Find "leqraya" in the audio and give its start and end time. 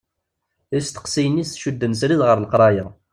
2.39-2.85